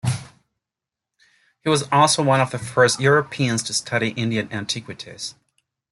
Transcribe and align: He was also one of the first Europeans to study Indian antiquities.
He 1.63 1.69
was 1.69 1.87
also 1.91 2.23
one 2.23 2.41
of 2.41 2.49
the 2.49 2.57
first 2.57 2.99
Europeans 2.99 3.61
to 3.61 3.73
study 3.75 4.09
Indian 4.15 4.51
antiquities. 4.51 5.35